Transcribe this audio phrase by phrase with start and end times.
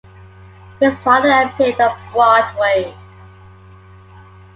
[0.79, 2.97] His father appeared on Broadway.